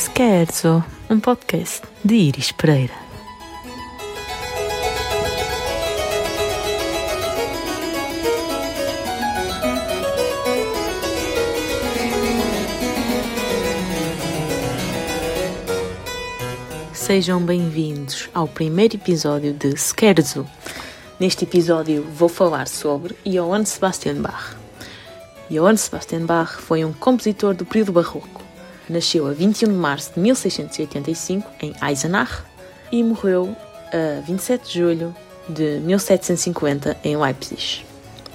[0.00, 2.94] Scherzo, um podcast de Iris Pereira.
[16.94, 20.46] Sejam bem-vindos ao primeiro episódio de Scherzo.
[21.20, 24.56] Neste episódio vou falar sobre Johann Sebastian Bach.
[25.50, 28.39] Johann Sebastian Bach foi um compositor do período barroco.
[28.90, 32.42] Nasceu a 21 de março de 1685 em Eisenach
[32.90, 33.56] e morreu
[33.92, 35.14] a 27 de julho
[35.48, 37.86] de 1750 em Leipzig.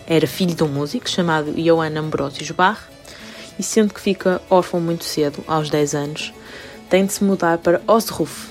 [0.07, 2.79] Era filho de um músico chamado Johann Ambrosius Bach
[3.59, 6.33] e, sendo que fica órfão muito cedo, aos 10 anos,
[6.89, 8.47] tem de se mudar para Osruf,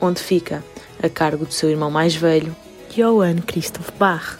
[0.00, 0.64] onde fica
[1.00, 2.54] a cargo do seu irmão mais velho,
[2.90, 4.38] Johann Christoph Bach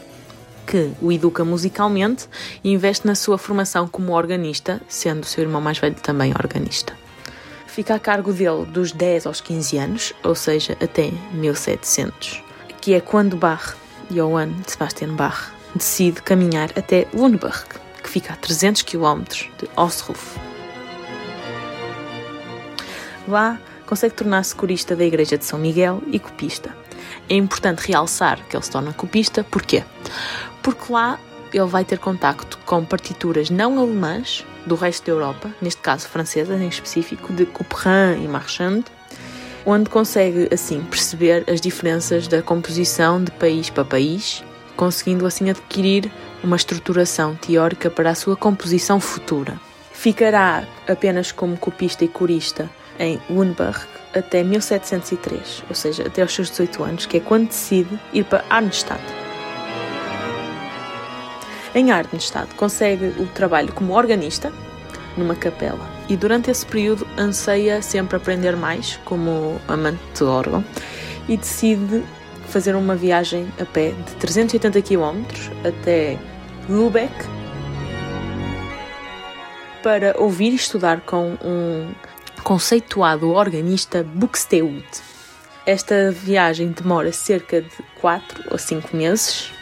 [0.67, 2.27] que o educa musicalmente
[2.65, 7.04] e investe na sua formação como organista, sendo o seu irmão mais velho também organista.
[7.75, 12.41] Fica a cargo dele dos 10 aos 15 anos, ou seja, até 1700,
[12.81, 13.75] que é quando Bach,
[14.09, 17.65] Johann Sebastian Bach, decide caminhar até Lundberg,
[18.01, 19.25] que fica a 300 km
[19.59, 20.39] de Osruf.
[23.27, 26.73] Lá, consegue tornar-se corista da Igreja de São Miguel e copista.
[27.29, 29.83] É importante realçar que ele se torna copista, porquê?
[30.63, 31.19] Porque lá
[31.55, 36.61] ele vai ter contacto com partituras não alemãs do resto da Europa, neste caso francesas
[36.61, 38.83] em específico, de Couperin e Marchand,
[39.65, 44.43] onde consegue assim perceber as diferenças da composição de país para país,
[44.77, 46.11] conseguindo assim adquirir
[46.43, 49.59] uma estruturação teórica para a sua composição futura.
[49.93, 53.81] Ficará apenas como copista e corista em Wunberg
[54.15, 58.45] até 1703, ou seja, até aos seus 18 anos, que é quando decide ir para
[58.51, 59.24] Arnstadt.
[61.75, 64.53] Em Arnstadt consegue o trabalho como organista
[65.17, 65.91] numa capela.
[66.09, 70.65] E durante esse período anseia sempre aprender mais como amante de órgão
[71.29, 72.05] e decide
[72.49, 75.25] fazer uma viagem a pé de 380 km
[75.67, 76.17] até
[76.69, 77.13] Lübeck
[79.83, 81.93] para ouvir e estudar com um
[82.45, 84.85] conceituado organista Buxtehude.
[85.67, 87.71] Esta viagem demora cerca de
[88.01, 89.54] 4 ou 5 meses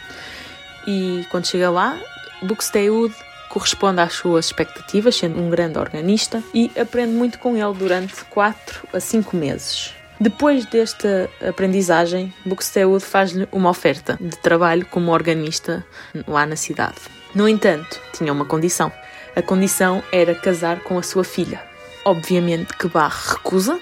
[0.87, 1.97] e quando chega lá,
[2.41, 3.15] Buxtehude
[3.49, 8.87] corresponde às suas expectativas, sendo um grande organista, e aprende muito com ele durante 4
[8.91, 9.93] a 5 meses.
[10.19, 15.85] Depois desta aprendizagem, Buxtehude faz-lhe uma oferta de trabalho como organista
[16.27, 16.95] lá na cidade.
[17.35, 18.91] No entanto, tinha uma condição.
[19.35, 21.61] A condição era casar com a sua filha.
[22.05, 23.79] Obviamente que Bach recusa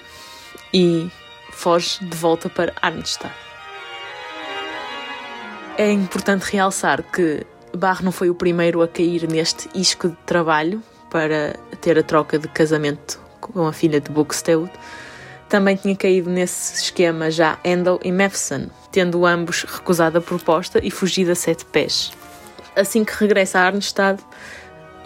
[0.72, 1.10] e
[1.50, 3.34] foge de volta para Arnstadt.
[5.78, 10.82] É importante realçar que Bach não foi o primeiro a cair neste isco de trabalho
[11.10, 14.72] para ter a troca de casamento com a filha de Buxtehude.
[15.48, 20.90] Também tinha caído nesse esquema já Handel e Mefson, tendo ambos recusado a proposta e
[20.90, 22.12] fugido a sete pés.
[22.76, 24.22] Assim que regressa a Arnstadt,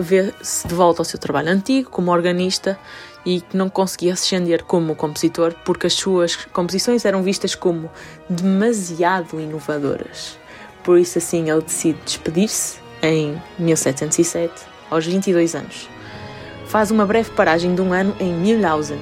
[0.00, 2.76] vê-se de volta ao seu trabalho antigo como organista
[3.24, 7.88] e que não conseguia ascender como compositor porque as suas composições eram vistas como
[8.28, 10.38] demasiado inovadoras.
[10.86, 14.52] Por isso, assim, ele decide despedir-se em 1707,
[14.88, 15.90] aos 22 anos.
[16.66, 19.00] Faz uma breve paragem de um ano em Mühlhausen,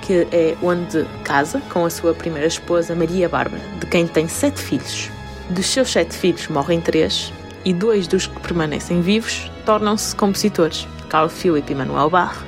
[0.00, 4.62] que é onde casa com a sua primeira esposa, Maria Bárbara, de quem tem sete
[4.62, 5.10] filhos.
[5.50, 7.30] Dos seus sete filhos morrem três,
[7.66, 12.42] e dois dos que permanecem vivos tornam-se compositores: Carl Philipp Emanuel Bach,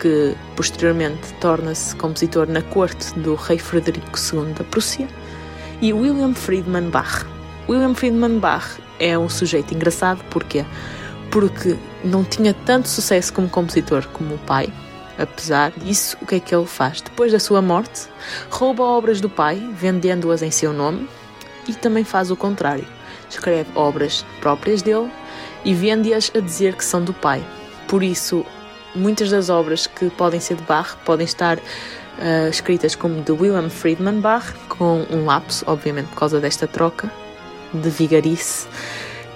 [0.00, 5.06] que posteriormente torna-se compositor na corte do rei Frederico II da Prússia,
[5.80, 7.24] e William Friedman Bach.
[7.68, 10.64] William Friedman Bach é um sujeito engraçado, porquê?
[11.30, 14.72] Porque não tinha tanto sucesso como compositor como o pai.
[15.18, 17.00] Apesar disso, o que é que ele faz?
[17.00, 18.08] Depois da sua morte,
[18.50, 21.08] rouba obras do pai, vendendo-as em seu nome,
[21.68, 22.86] e também faz o contrário.
[23.28, 25.10] Escreve obras próprias dele
[25.64, 27.44] e vende-as a dizer que são do pai.
[27.86, 28.44] Por isso,
[28.94, 33.68] muitas das obras que podem ser de Bach podem estar uh, escritas como de William
[33.68, 37.10] Friedman Bach, com um lapso, obviamente por causa desta troca
[37.72, 38.68] de vigarice.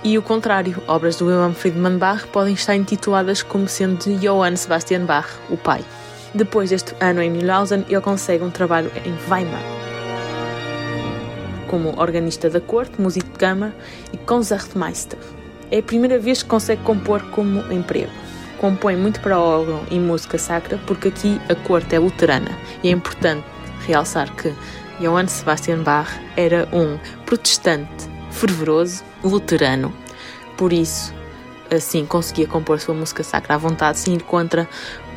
[0.03, 4.57] E o contrário, obras de William Friedman Bach podem estar intituladas como sendo de Johann
[4.57, 5.85] Sebastian Bach, o pai.
[6.35, 9.85] Depois deste ano em Mühlhausen, ele consegue um trabalho em Weimar
[11.75, 13.75] como organista da corte, músico de câmara
[14.13, 15.19] e concertmeister.
[15.73, 18.13] É a primeira vez que consegue compor como emprego.
[18.61, 22.91] Compõe muito para órgão e música sacra porque aqui a corte é luterana e é
[22.93, 23.45] importante
[23.85, 24.55] realçar que
[25.01, 26.97] Johann Sebastian Bach era um
[27.27, 29.95] protestante fervoroso, luterano,
[30.57, 31.15] por isso
[31.71, 34.69] assim conseguia compor sua música sacra à vontade sem ir contra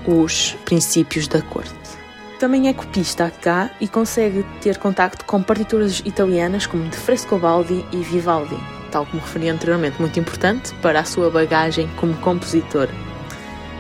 [0.06, 1.74] os princípios da corte.
[2.40, 7.98] Também é copista cá e consegue ter contacto com partituras italianas como de Frescobaldi e
[7.98, 8.56] Vivaldi,
[8.92, 12.88] tal como referi anteriormente, muito importante para a sua bagagem como compositor.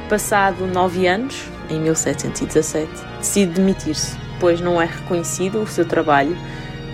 [0.09, 6.35] Passado nove anos, em 1717, decide demitir-se, pois não é reconhecido o seu trabalho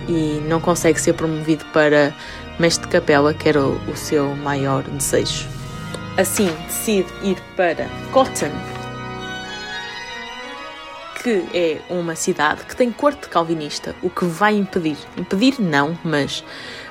[0.08, 2.14] e não consegue ser promovido para
[2.58, 5.48] mestre de capela, que era o, seu maior desejo.
[6.16, 8.52] Assim, decide ir para Cotton,
[11.22, 16.44] que é uma cidade que tem corte calvinista, o que vai impedir, impedir não, mas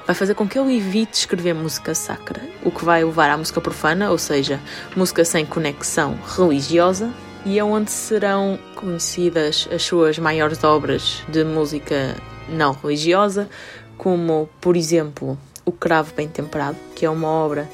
[0.05, 3.61] vai fazer com que ele evite escrever música sacra, o que vai levar à música
[3.61, 4.59] profana, ou seja,
[4.95, 7.13] música sem conexão religiosa,
[7.45, 12.15] e é onde serão conhecidas as suas maiores obras de música
[12.47, 13.49] não religiosa,
[13.97, 17.69] como, por exemplo, O Cravo Bem Temperado, que é uma obra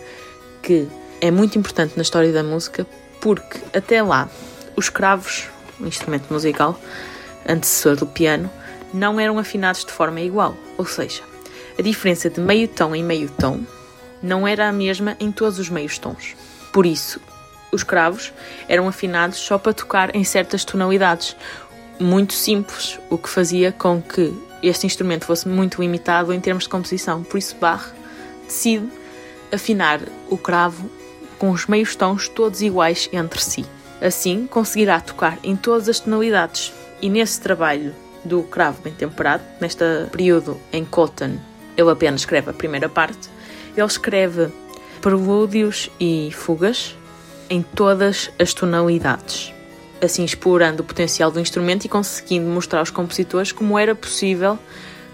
[0.62, 0.88] que
[1.22, 2.86] é muito importante na história da música,
[3.20, 4.30] porque até lá
[4.76, 5.48] os cravos,
[5.80, 6.80] o instrumento musical
[7.48, 8.50] antecessor do piano,
[8.94, 11.22] não eram afinados de forma igual, ou seja,
[11.78, 13.62] a diferença de meio tom em meio tom
[14.22, 16.36] não era a mesma em todos os meios tons.
[16.74, 17.20] Por isso,
[17.72, 18.34] os cravos
[18.68, 21.36] eram afinados só para tocar em certas tonalidades,
[22.00, 26.70] muito simples, o que fazia com que este instrumento fosse muito limitado em termos de
[26.70, 27.24] composição.
[27.24, 27.94] Por isso, Bach
[28.46, 28.90] decide
[29.52, 30.90] afinar o cravo
[31.38, 33.66] com os meios tons todos iguais entre si.
[34.02, 36.74] Assim, conseguirá tocar em todas as tonalidades.
[37.02, 41.38] E nesse trabalho do cravo bem temperado, neste período em Cotton,
[41.78, 43.30] ele apenas escreve a primeira parte,
[43.76, 44.50] ele escreve
[45.02, 46.98] prelúdios e fugas
[47.50, 49.54] em todas as tonalidades,
[50.02, 54.58] assim explorando o potencial do instrumento e conseguindo mostrar aos compositores como era possível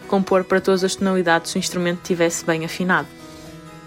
[0.08, 3.08] compor para todas as tonalidades se o instrumento estivesse bem afinado.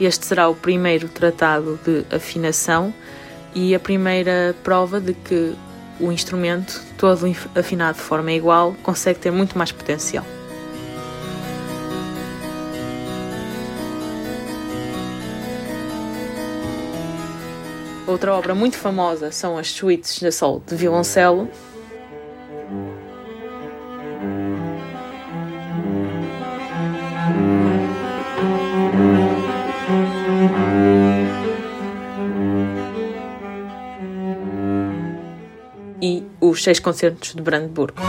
[0.01, 2.93] Este será o primeiro tratado de afinação
[3.55, 5.55] e a primeira prova de que
[6.01, 10.25] o instrumento, todo afinado de forma igual, consegue ter muito mais potencial.
[18.09, 21.47] Outra obra muito famosa são as suítes de sol de violoncelo.
[36.01, 38.01] E os seis concertos de Brandenburgo.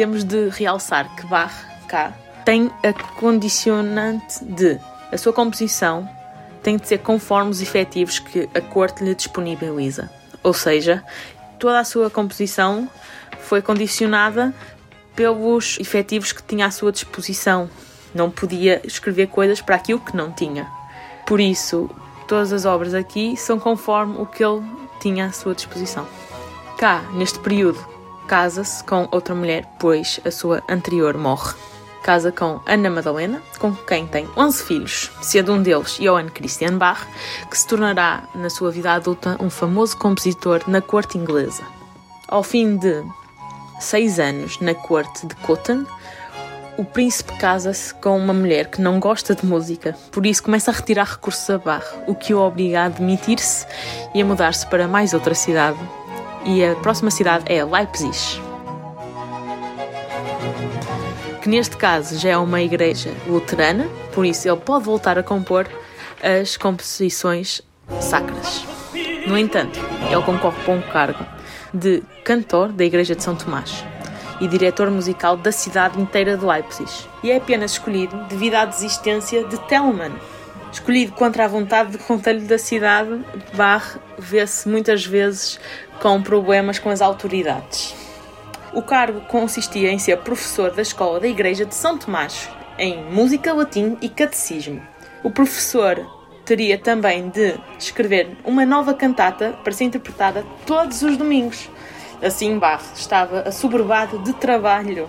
[0.00, 1.52] Temos de realçar que Bach,
[1.86, 4.80] cá, tem a condicionante de
[5.12, 6.08] a sua composição
[6.62, 10.10] tem de ser conforme os efetivos que a corte lhe disponibiliza.
[10.42, 11.04] Ou seja,
[11.58, 12.88] toda a sua composição
[13.40, 14.54] foi condicionada
[15.14, 17.68] pelos efetivos que tinha à sua disposição.
[18.14, 20.66] Não podia escrever coisas para aquilo que não tinha.
[21.26, 21.90] Por isso,
[22.26, 24.62] todas as obras aqui são conforme o que ele
[24.98, 26.08] tinha à sua disposição.
[26.78, 27.99] Cá, neste período,
[28.30, 31.52] casa-se com outra mulher, pois a sua anterior morre.
[32.00, 37.04] Casa com Ana Madalena, com quem tem 11 filhos, sendo um deles Johann Christian Bach,
[37.50, 41.64] que se tornará, na sua vida adulta, um famoso compositor na corte inglesa.
[42.28, 43.02] Ao fim de
[43.80, 45.84] seis anos na corte de Cotton,
[46.78, 50.74] o príncipe casa-se com uma mulher que não gosta de música, por isso começa a
[50.74, 53.66] retirar recursos a Bach, o que o obriga a demitir-se
[54.14, 55.78] e a mudar-se para mais outra cidade,
[56.44, 58.40] e a próxima cidade é Leipzig.
[61.42, 65.66] Que neste caso já é uma igreja luterana, por isso ele pode voltar a compor
[66.22, 67.62] as composições
[68.00, 68.64] sacras.
[69.26, 69.78] No entanto,
[70.10, 71.24] ele concorre para um cargo
[71.72, 73.84] de cantor da Igreja de São Tomás
[74.40, 76.90] e diretor musical da cidade inteira de Leipzig,
[77.22, 80.12] e é apenas escolhido devido à desistência de Telemann,
[80.72, 83.20] escolhido contra a vontade do conselho da cidade,
[83.54, 85.60] Bach vê-se muitas vezes
[86.00, 87.94] com problemas com as autoridades.
[88.72, 93.52] O cargo consistia em ser professor da escola da Igreja de São Tomás, em música,
[93.52, 94.80] latim e catecismo.
[95.22, 96.04] O professor
[96.44, 101.68] teria também de escrever uma nova cantata para ser interpretada todos os domingos.
[102.22, 105.08] Assim, Bach estava assoberbado de trabalho.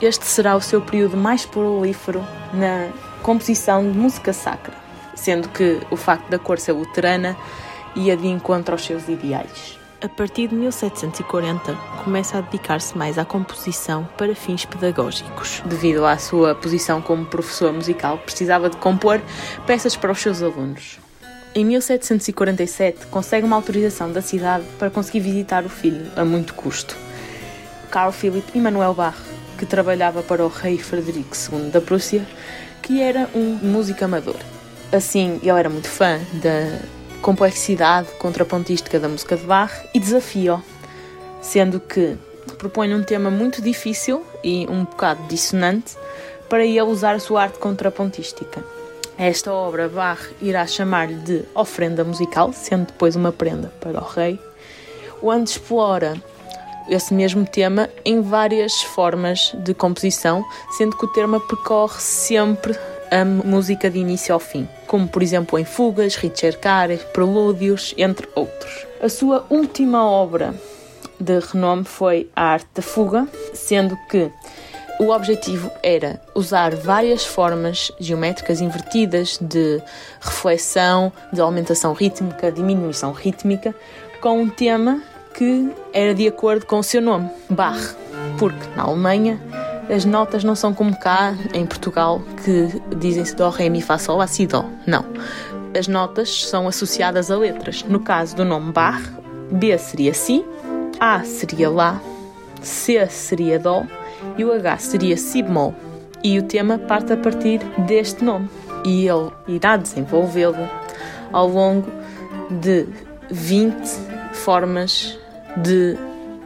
[0.00, 2.88] Este será o seu período mais prolífero na
[3.22, 4.80] composição de música sacra
[5.20, 7.36] sendo que o facto da cor ser luterana
[7.94, 9.79] ia de encontro aos seus ideais.
[10.02, 15.62] A partir de 1740, começa a dedicar-se mais à composição para fins pedagógicos.
[15.66, 19.20] Devido à sua posição como professor musical, precisava de compor
[19.66, 20.98] peças para os seus alunos.
[21.54, 26.96] Em 1747, consegue uma autorização da cidade para conseguir visitar o filho, a muito custo.
[27.90, 29.18] Carl Philipp Emanuel Bach,
[29.58, 32.26] que trabalhava para o rei Frederico II da Prússia,
[32.80, 34.38] que era um músico amador.
[34.90, 40.62] Assim, ele era muito fã da complexidade contrapontística da música de Bach e desafia-o,
[41.40, 42.16] sendo que
[42.58, 45.96] propõe um tema muito difícil e um bocado dissonante
[46.48, 48.64] para ele usar a sua arte contrapontística.
[49.16, 54.38] Esta obra Bach irá chamar-lhe de ofrenda musical, sendo depois uma prenda para o rei,
[55.22, 56.14] onde explora
[56.88, 60.44] esse mesmo tema em várias formas de composição,
[60.76, 62.76] sendo que o tema percorre sempre
[63.10, 68.86] a música de início ao fim, como por exemplo em fugas, ricercare, prelúdios, entre outros.
[69.00, 70.52] A sua última obra
[71.20, 74.28] de renome foi a arte da fuga, sendo que
[74.98, 79.80] o objetivo era usar várias formas geométricas invertidas de
[80.20, 83.72] reflexão, de aumentação rítmica, diminuição rítmica,
[84.20, 85.00] com um tema
[85.34, 87.94] que era de acordo com o seu nome, Bach,
[88.40, 89.40] porque na Alemanha
[89.88, 94.18] as notas não são como cá em Portugal que dizem-se Dó, Ré, Mi, Fá, Sol,
[94.18, 94.64] Lá, Si, Dó.
[94.86, 95.04] Não.
[95.78, 97.84] As notas são associadas a letras.
[97.84, 99.02] No caso do nome Bach,
[99.50, 100.44] B seria Si,
[100.98, 102.00] A seria Lá,
[102.62, 103.84] C seria Dó
[104.36, 105.74] e o H seria Si bemol.
[106.22, 108.48] E o tema parte a partir deste nome.
[108.84, 110.68] E ele irá desenvolvê-lo
[111.32, 111.90] ao longo
[112.50, 112.86] de
[113.30, 113.74] 20
[114.32, 115.18] formas
[115.56, 115.96] de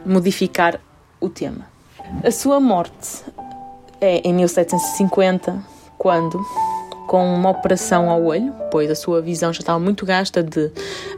[0.05, 0.79] modificar
[1.19, 1.74] o tema.
[2.23, 3.23] A sua morte
[4.01, 5.63] é em 1750,
[5.97, 6.39] quando,
[7.07, 10.71] com uma operação ao olho, pois a sua visão já estava muito gasta de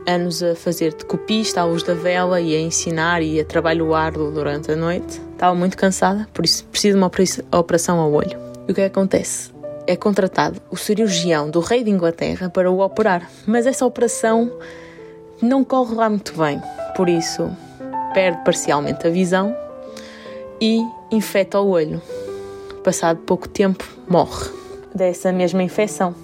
[0.05, 3.93] anos a fazer de copista à luz da vela e a ensinar e a trabalho
[3.93, 7.11] árduo durante a noite, estava muito cansada, por isso precisa de uma
[7.57, 8.37] operação ao olho.
[8.67, 9.51] E o que acontece?
[9.85, 14.51] É contratado o cirurgião do rei de Inglaterra para o operar, mas essa operação
[15.41, 16.61] não corre lá muito bem,
[16.95, 17.49] por isso
[18.13, 19.55] perde parcialmente a visão
[20.59, 22.01] e infeta o olho.
[22.83, 24.49] Passado pouco tempo, morre
[24.93, 26.15] dessa mesma infecção.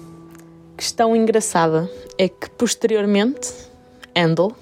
[0.76, 1.88] Questão engraçada
[2.18, 3.52] é que posteriormente,
[4.16, 4.52] Handel,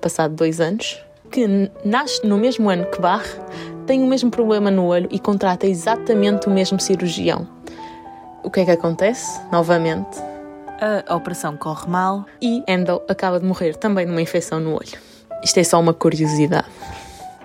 [0.00, 0.98] passado dois anos,
[1.30, 3.26] que nasce no mesmo ano que Bach,
[3.86, 7.46] tem o mesmo problema no olho e contrata exatamente o mesmo cirurgião.
[8.42, 9.40] O que é que acontece?
[9.50, 10.18] Novamente,
[11.06, 14.98] a operação corre mal e Handel acaba de morrer também numa infecção no olho.
[15.42, 16.66] Isto é só uma curiosidade.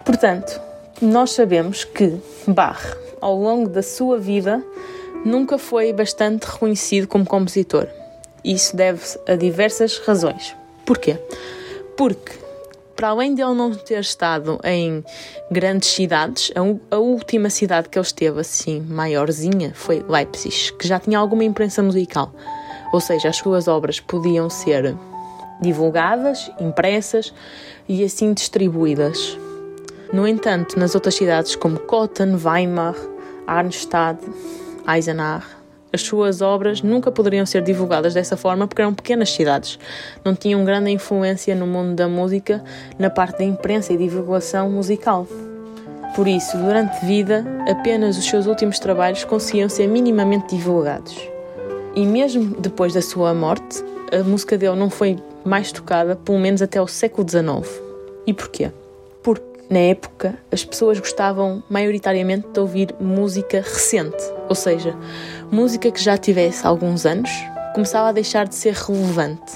[0.05, 0.59] Portanto,
[0.99, 2.81] nós sabemos que Bach,
[3.19, 4.63] ao longo da sua vida,
[5.23, 7.87] nunca foi bastante reconhecido como compositor.
[8.43, 10.55] Isso deve-se a diversas razões.
[10.85, 11.17] Porquê?
[11.95, 12.33] Porque,
[12.95, 15.03] para além de ele não ter estado em
[15.49, 16.51] grandes cidades,
[16.89, 21.83] a, última cidade que ele esteve assim, maiorzinha, foi Leipzig, que já tinha alguma imprensa
[21.83, 22.33] musical.
[22.91, 24.95] Ou seja, as suas obras podiam ser
[25.61, 27.33] divulgadas, impressas
[27.87, 29.37] e assim distribuídas.
[30.13, 32.95] No entanto, nas outras cidades como Cotton, Weimar,
[33.47, 34.19] Arnstadt,
[34.85, 35.45] Eisenach,
[35.93, 39.79] as suas obras nunca poderiam ser divulgadas dessa forma porque eram pequenas cidades,
[40.23, 42.63] não tinham grande influência no mundo da música
[42.99, 45.25] na parte da imprensa e divulgação musical.
[46.15, 51.15] Por isso, durante vida, apenas os seus últimos trabalhos conseguiam ser minimamente divulgados.
[51.95, 56.61] E mesmo depois da sua morte, a música dele não foi mais tocada, pelo menos
[56.61, 57.81] até o século XIX.
[58.27, 58.71] E porquê?
[59.71, 64.93] Na época as pessoas gostavam maioritariamente de ouvir música recente, ou seja,
[65.49, 67.31] música que já tivesse alguns anos,
[67.73, 69.53] começava a deixar de ser relevante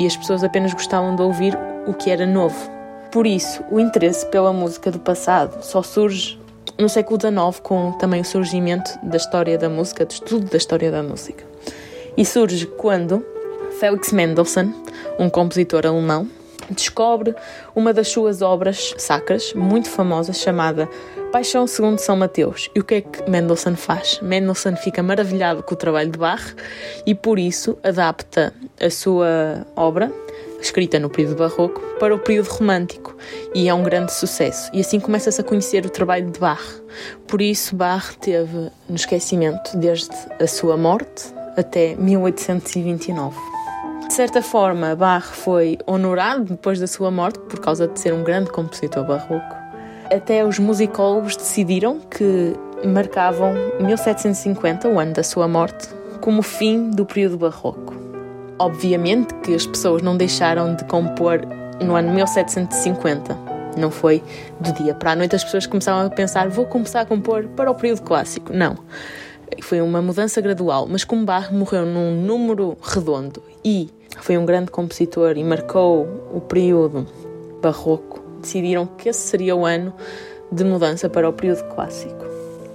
[0.00, 1.54] e as pessoas apenas gostavam de ouvir
[1.86, 2.56] o que era novo.
[3.12, 6.40] Por isso, o interesse pela música do passado só surge
[6.78, 10.90] no século XIX com também o surgimento da história da música, do estudo da história
[10.90, 11.44] da música.
[12.16, 13.22] E surge quando
[13.78, 14.72] Felix Mendelssohn,
[15.18, 16.26] um compositor alemão,
[16.70, 17.34] descobre
[17.74, 20.88] uma das suas obras sacras, muito famosa, chamada
[21.32, 22.70] Paixão segundo São Mateus.
[22.74, 24.18] E o que é que Mendelssohn faz?
[24.22, 26.54] Mendelssohn fica maravilhado com o trabalho de Bach
[27.04, 30.10] e por isso adapta a sua obra,
[30.60, 33.14] escrita no período barroco, para o período romântico
[33.54, 34.70] e é um grande sucesso.
[34.72, 36.62] E assim começa-se a conhecer o trabalho de Bach.
[37.26, 43.57] Por isso Bach teve no esquecimento desde a sua morte até 1829.
[44.08, 48.24] De certa forma, Bach foi honorado depois da sua morte por causa de ser um
[48.24, 49.54] grande compositor barroco.
[50.10, 52.54] Até os musicólogos decidiram que
[52.86, 55.90] marcavam 1750, o ano da sua morte,
[56.22, 57.94] como o fim do período barroco.
[58.58, 61.42] Obviamente que as pessoas não deixaram de compor
[61.78, 63.38] no ano 1750.
[63.76, 64.24] Não foi
[64.58, 67.70] do dia para a noite as pessoas começaram a pensar vou começar a compor para
[67.70, 68.54] o período clássico.
[68.54, 68.78] Não.
[69.62, 73.90] Foi uma mudança gradual, mas como Bach morreu num número redondo e
[74.24, 77.06] foi um grande compositor e marcou o período
[77.62, 79.92] barroco, decidiram que esse seria o ano
[80.50, 82.26] de mudança para o período clássico.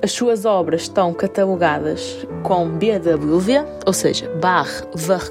[0.01, 4.69] As suas obras estão catalogadas com BWV, ou seja, Bach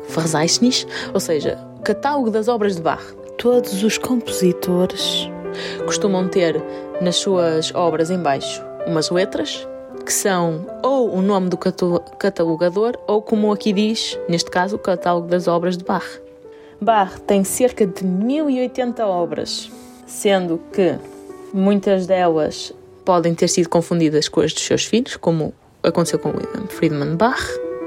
[0.09, 3.02] Verzeichnis, ou seja, catálogo das obras de Bach.
[3.37, 5.31] Todos os compositores
[5.85, 6.62] costumam ter
[7.00, 9.69] nas suas obras em baixo umas letras
[10.03, 15.29] que são ou o nome do catalogador ou como aqui diz, neste caso, o catálogo
[15.29, 16.21] das obras de Bach.
[16.81, 19.71] Bach tem cerca de 1080 obras,
[20.07, 20.99] sendo que
[21.55, 22.73] muitas delas
[23.05, 27.43] podem ter sido confundidas com as dos seus filhos, como aconteceu com William Friedman Bach.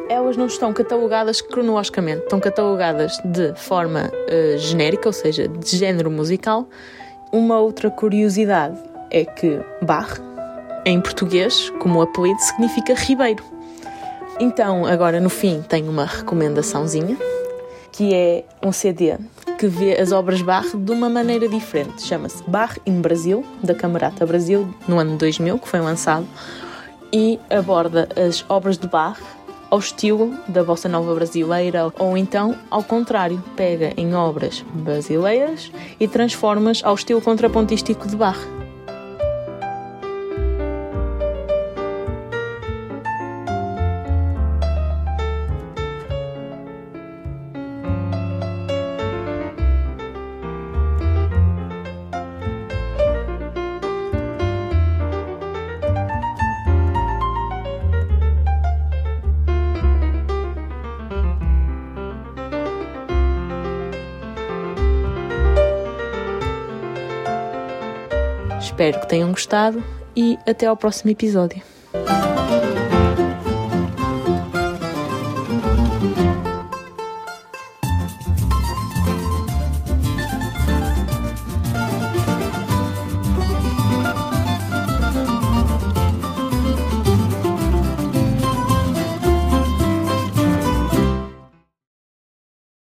[0.08, 6.12] Elas não estão catalogadas cronologicamente, estão catalogadas de forma uh, genérica, ou seja, de género
[6.12, 6.68] musical.
[7.32, 8.78] Uma outra curiosidade
[9.10, 10.20] é que Bach,
[10.86, 13.44] em português, como apelido, significa Ribeiro.
[14.40, 17.18] Então, agora no fim, tenho uma recomendaçãozinha,
[17.92, 19.18] que é um CD
[19.58, 22.04] que vê as obras Bach de uma maneira diferente.
[22.04, 26.28] Chama-se Bach in Brasil, da Camerata Brasil, no ano 2000, que foi lançado,
[27.12, 29.18] e aborda as obras de Bach
[29.72, 36.08] ao estilo da bossa nova brasileira, ou então, ao contrário, pega em obras brasileiras e
[36.08, 38.55] transforma-as ao estilo contrapontístico de Bach.
[68.76, 69.82] Espero que tenham gostado
[70.14, 71.62] e até ao próximo episódio.